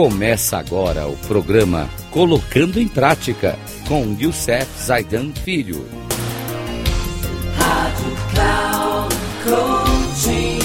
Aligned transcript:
Começa 0.00 0.56
agora 0.56 1.08
o 1.08 1.16
programa 1.26 1.88
Colocando 2.12 2.78
em 2.78 2.86
Prática 2.86 3.56
com 3.88 4.04
Youssef 4.16 4.64
Zaidan 4.80 5.32
Filho. 5.32 5.78
Rádio 7.56 8.14
Cloud 8.30 9.14
Coaching. 9.42 10.60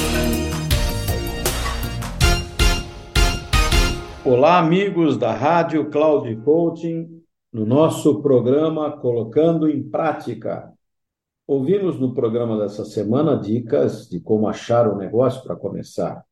Olá, 4.23 4.59
amigos 4.59 5.17
da 5.17 5.33
Rádio 5.33 5.89
Cloud 5.89 6.35
Coaching, 6.43 7.23
no 7.51 7.65
nosso 7.65 8.21
programa 8.21 8.95
Colocando 8.97 9.67
em 9.67 9.81
Prática. 9.81 10.71
Ouvimos 11.47 11.99
no 11.99 12.13
programa 12.13 12.59
dessa 12.59 12.85
semana 12.85 13.35
dicas 13.35 14.07
de 14.07 14.19
como 14.19 14.47
achar 14.47 14.87
o 14.87 14.93
um 14.93 14.97
negócio 14.97 15.41
para 15.41 15.55
começar. 15.55 16.23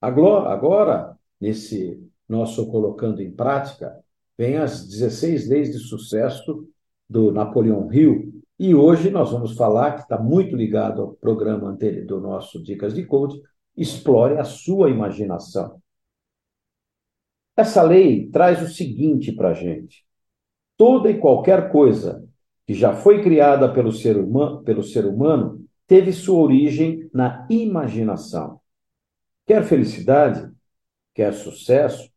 Agora, 0.00 1.15
nesse 1.40 2.02
nosso 2.28 2.66
colocando 2.70 3.22
em 3.22 3.30
prática, 3.30 3.98
vem 4.36 4.56
as 4.56 4.86
16 4.86 5.48
leis 5.48 5.72
de 5.72 5.78
sucesso 5.78 6.68
do 7.08 7.30
Napoleão 7.30 7.92
Hill. 7.92 8.42
E 8.58 8.74
hoje 8.74 9.10
nós 9.10 9.30
vamos 9.30 9.54
falar, 9.54 9.92
que 9.92 10.02
está 10.02 10.18
muito 10.18 10.56
ligado 10.56 11.02
ao 11.02 11.12
programa 11.14 11.68
anterior 11.68 12.06
do 12.06 12.20
nosso 12.20 12.62
Dicas 12.62 12.94
de 12.94 13.04
Coach, 13.04 13.40
explore 13.76 14.38
a 14.38 14.44
sua 14.44 14.90
imaginação. 14.90 15.80
Essa 17.56 17.82
lei 17.82 18.28
traz 18.28 18.62
o 18.62 18.68
seguinte 18.68 19.32
para 19.32 19.50
a 19.50 19.54
gente: 19.54 20.04
toda 20.76 21.10
e 21.10 21.18
qualquer 21.18 21.70
coisa 21.70 22.26
que 22.66 22.74
já 22.74 22.94
foi 22.94 23.22
criada 23.22 23.72
pelo 23.72 23.92
ser, 23.92 24.16
humano, 24.16 24.62
pelo 24.62 24.82
ser 24.82 25.06
humano 25.06 25.64
teve 25.86 26.12
sua 26.12 26.38
origem 26.40 27.08
na 27.14 27.46
imaginação. 27.48 28.60
Quer 29.46 29.62
felicidade, 29.64 30.50
quer 31.16 31.32
sucesso, 31.32 32.10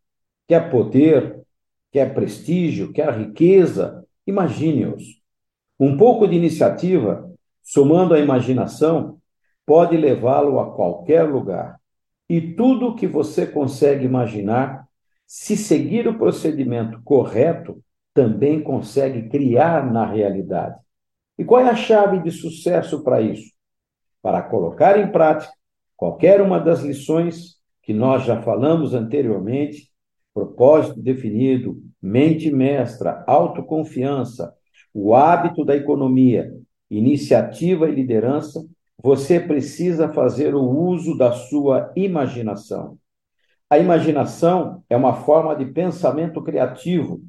quer 0.46 0.70
poder, 0.70 1.42
quer 1.90 2.14
prestígio, 2.14 2.92
quer 2.92 3.18
riqueza, 3.18 4.06
imagine-os. 4.28 5.22
Um 5.80 5.98
pouco 5.98 6.28
de 6.28 6.36
iniciativa, 6.36 7.32
somando 7.64 8.14
a 8.14 8.20
imaginação, 8.20 9.18
pode 9.66 9.96
levá-lo 9.96 10.60
a 10.60 10.76
qualquer 10.76 11.24
lugar. 11.24 11.80
E 12.28 12.42
tudo 12.42 12.94
que 12.94 13.08
você 13.08 13.48
consegue 13.48 14.04
imaginar, 14.04 14.86
se 15.26 15.56
seguir 15.56 16.06
o 16.06 16.18
procedimento 16.18 17.02
correto, 17.02 17.82
também 18.14 18.62
consegue 18.62 19.30
criar 19.30 19.90
na 19.90 20.06
realidade. 20.06 20.78
E 21.38 21.46
qual 21.46 21.62
é 21.62 21.70
a 21.70 21.76
chave 21.76 22.20
de 22.20 22.32
sucesso 22.32 23.02
para 23.02 23.22
isso? 23.22 23.54
Para 24.22 24.42
colocar 24.42 25.00
em 25.00 25.10
prática 25.10 25.54
qualquer 25.96 26.42
uma 26.42 26.60
das 26.60 26.82
lições 26.82 27.59
que 27.90 27.94
nós 27.96 28.24
já 28.24 28.40
falamos 28.40 28.94
anteriormente, 28.94 29.90
propósito 30.32 31.02
definido, 31.02 31.82
mente 32.00 32.52
mestra, 32.52 33.24
autoconfiança, 33.26 34.54
o 34.94 35.16
hábito 35.16 35.66
da 35.66 35.76
economia, 35.76 36.54
iniciativa 36.88 37.90
e 37.90 37.96
liderança, 37.96 38.64
você 39.02 39.40
precisa 39.40 40.08
fazer 40.08 40.54
o 40.54 40.62
uso 40.62 41.18
da 41.18 41.32
sua 41.32 41.92
imaginação. 41.96 43.00
A 43.68 43.80
imaginação 43.80 44.84
é 44.88 44.96
uma 44.96 45.16
forma 45.24 45.56
de 45.56 45.66
pensamento 45.66 46.44
criativo 46.44 47.24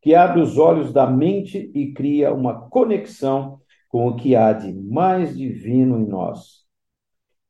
que 0.00 0.14
abre 0.14 0.40
os 0.40 0.56
olhos 0.56 0.94
da 0.94 1.06
mente 1.06 1.70
e 1.74 1.92
cria 1.92 2.32
uma 2.32 2.70
conexão 2.70 3.60
com 3.86 4.08
o 4.08 4.16
que 4.16 4.34
há 4.34 4.54
de 4.54 4.72
mais 4.72 5.36
divino 5.36 5.98
em 5.98 6.06
nós. 6.06 6.65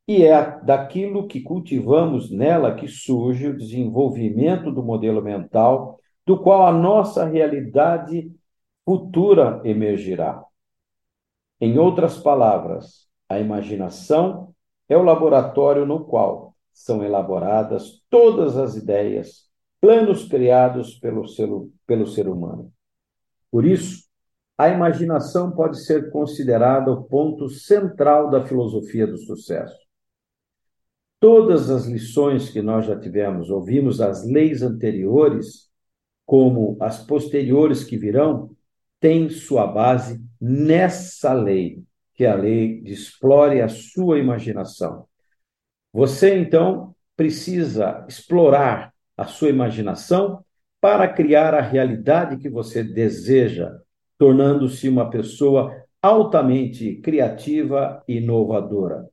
E 0.09 0.25
é 0.25 0.61
daquilo 0.61 1.27
que 1.27 1.41
cultivamos 1.41 2.31
nela 2.31 2.75
que 2.75 2.87
surge 2.87 3.49
o 3.49 3.57
desenvolvimento 3.57 4.71
do 4.71 4.83
modelo 4.83 5.21
mental, 5.21 5.99
do 6.25 6.39
qual 6.39 6.67
a 6.67 6.72
nossa 6.72 7.25
realidade 7.25 8.31
futura 8.84 9.61
emergirá. 9.65 10.45
Em 11.61 11.78
outras 11.78 12.19
palavras, 12.19 13.09
a 13.28 13.41
imaginação 13.41 14.55
é 14.89 14.97
o 14.97 15.03
laboratório 15.03 15.84
no 15.84 16.05
qual 16.05 16.55
são 16.72 17.03
elaboradas 17.03 18.03
todas 18.09 18.56
as 18.56 18.77
ideias, 18.77 19.47
planos 19.81 20.28
criados 20.28 20.95
pelo 20.95 21.27
ser, 21.27 21.49
pelo 21.87 22.06
ser 22.06 22.28
humano. 22.28 22.71
Por 23.50 23.65
isso, 23.65 24.05
a 24.59 24.69
imaginação 24.69 25.50
pode 25.50 25.84
ser 25.84 26.11
considerada 26.11 26.93
o 26.93 27.05
ponto 27.05 27.49
central 27.49 28.31
da 28.31 28.45
filosofia 28.45 29.06
do 29.06 29.16
sucesso. 29.16 29.85
Todas 31.28 31.70
as 31.70 31.87
lições 31.87 32.50
que 32.50 32.62
nós 32.62 32.87
já 32.87 32.97
tivemos, 32.97 33.50
ouvimos 33.50 34.00
as 34.00 34.25
leis 34.25 34.62
anteriores, 34.62 35.69
como 36.25 36.76
as 36.81 37.04
posteriores 37.04 37.82
que 37.82 37.97
virão, 37.97 38.53
têm 39.00 39.28
sua 39.28 39.66
base 39.66 40.25
nessa 40.41 41.32
lei, 41.32 41.82
que 42.15 42.25
é 42.25 42.31
a 42.31 42.36
lei 42.36 42.81
de 42.81 42.92
explore 42.92 43.60
a 43.60 43.66
sua 43.66 44.20
imaginação. 44.20 45.09
Você, 45.92 46.38
então, 46.38 46.94
precisa 47.16 48.06
explorar 48.09 48.94
a 49.16 49.26
sua 49.26 49.48
imaginação 49.48 50.44
para 50.81 51.09
criar 51.09 51.54
a 51.54 51.60
realidade 51.60 52.36
que 52.36 52.48
você 52.48 52.84
deseja, 52.84 53.76
tornando-se 54.16 54.88
uma 54.88 55.10
pessoa 55.10 55.75
altamente 56.00 56.94
criativa 57.03 58.00
e 58.06 58.19
inovadora. 58.19 59.09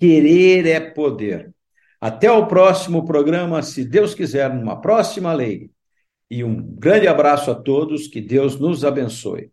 Querer 0.00 0.66
é 0.66 0.80
poder. 0.80 1.52
Até 2.00 2.32
o 2.32 2.46
próximo 2.46 3.04
programa, 3.04 3.60
se 3.60 3.84
Deus 3.84 4.14
quiser, 4.14 4.50
numa 4.52 4.80
próxima 4.80 5.30
lei. 5.34 5.70
E 6.30 6.42
um 6.42 6.56
grande 6.56 7.06
abraço 7.06 7.50
a 7.50 7.54
todos, 7.54 8.06
que 8.06 8.18
Deus 8.18 8.58
nos 8.58 8.82
abençoe. 8.82 9.50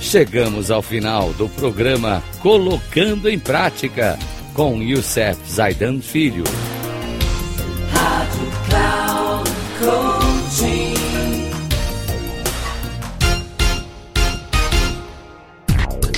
Chegamos 0.00 0.70
ao 0.70 0.80
final 0.80 1.34
do 1.34 1.50
programa 1.50 2.22
Colocando 2.40 3.28
em 3.28 3.38
Prática 3.38 4.18
com 4.54 4.80
Youssef 4.80 5.38
Zaidan 5.46 6.00
Filho. 6.00 6.44